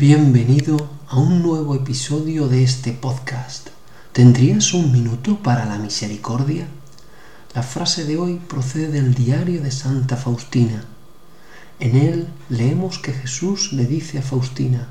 Bienvenido 0.00 0.78
a 1.08 1.18
un 1.18 1.42
nuevo 1.42 1.74
episodio 1.74 2.48
de 2.48 2.64
este 2.64 2.92
podcast. 2.92 3.68
¿Tendrías 4.14 4.72
un 4.72 4.92
minuto 4.92 5.42
para 5.42 5.66
la 5.66 5.76
misericordia? 5.76 6.66
La 7.54 7.62
frase 7.62 8.06
de 8.06 8.16
hoy 8.16 8.36
procede 8.36 8.88
del 8.88 9.12
diario 9.12 9.60
de 9.60 9.70
Santa 9.70 10.16
Faustina. 10.16 10.86
En 11.80 11.96
él 11.96 12.28
leemos 12.48 12.98
que 12.98 13.12
Jesús 13.12 13.74
le 13.74 13.84
dice 13.84 14.20
a 14.20 14.22
Faustina, 14.22 14.88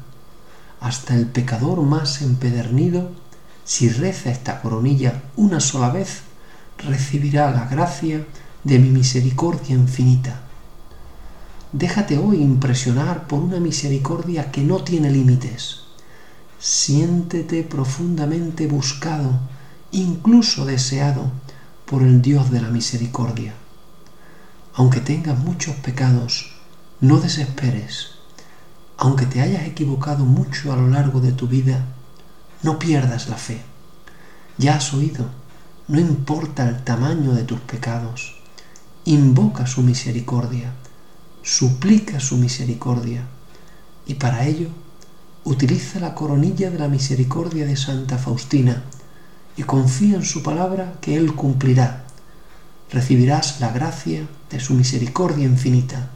hasta 0.79 1.15
el 1.15 1.25
pecador 1.25 1.81
más 1.81 2.21
empedernido, 2.21 3.09
si 3.65 3.89
reza 3.89 4.29
esta 4.29 4.61
coronilla 4.61 5.23
una 5.35 5.59
sola 5.59 5.89
vez, 5.89 6.19
recibirá 6.77 7.49
la 7.49 7.65
gracia 7.65 8.27
de 8.63 8.77
mi 8.77 8.89
misericordia 8.89 9.73
infinita. 9.73 10.48
Déjate 11.71 12.17
hoy 12.17 12.41
impresionar 12.41 13.27
por 13.27 13.41
una 13.41 13.59
misericordia 13.59 14.49
que 14.51 14.63
no 14.63 14.83
tiene 14.83 15.11
límites. 15.11 15.81
Siéntete 16.57 17.61
profundamente 17.61 18.65
buscado, 18.65 19.39
incluso 19.91 20.65
deseado, 20.65 21.31
por 21.85 22.01
el 22.01 22.23
Dios 22.23 22.49
de 22.49 22.61
la 22.61 22.69
misericordia. 22.69 23.53
Aunque 24.73 24.99
tengas 24.99 25.37
muchos 25.37 25.75
pecados, 25.75 26.53
no 27.01 27.19
desesperes. 27.19 28.15
Aunque 28.97 29.27
te 29.27 29.39
hayas 29.39 29.67
equivocado 29.67 30.25
mucho 30.25 30.73
a 30.73 30.75
lo 30.75 30.87
largo 30.87 31.21
de 31.21 31.33
tu 31.33 31.47
vida, 31.47 31.85
no 32.63 32.79
pierdas 32.79 33.29
la 33.29 33.37
fe. 33.37 33.61
Ya 34.57 34.77
has 34.77 34.91
oído, 34.95 35.27
no 35.87 35.99
importa 35.99 36.67
el 36.67 36.83
tamaño 36.83 37.33
de 37.33 37.43
tus 37.43 37.59
pecados, 37.59 38.41
invoca 39.05 39.67
su 39.67 39.83
misericordia 39.83 40.73
suplica 41.49 42.19
su 42.19 42.37
misericordia 42.37 43.23
y 44.05 44.13
para 44.13 44.45
ello 44.45 44.67
utiliza 45.43 45.99
la 45.99 46.13
coronilla 46.13 46.69
de 46.69 46.77
la 46.77 46.87
misericordia 46.87 47.65
de 47.65 47.75
Santa 47.75 48.19
Faustina 48.19 48.83
y 49.57 49.63
confía 49.63 50.17
en 50.17 50.25
su 50.25 50.43
palabra 50.43 50.93
que 51.01 51.15
Él 51.15 51.33
cumplirá. 51.33 52.05
Recibirás 52.91 53.59
la 53.61 53.71
gracia 53.71 54.27
de 54.51 54.59
su 54.59 54.75
misericordia 54.75 55.45
infinita. 55.45 56.11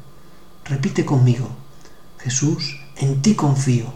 Repite 0.65 1.03
conmigo, 1.03 1.49
Jesús, 2.19 2.79
en 2.97 3.23
ti 3.23 3.33
confío. 3.33 3.91